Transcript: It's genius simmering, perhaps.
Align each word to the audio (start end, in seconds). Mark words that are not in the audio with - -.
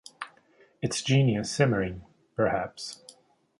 It's 0.81 1.03
genius 1.03 1.51
simmering, 1.51 2.01
perhaps. 2.35 3.03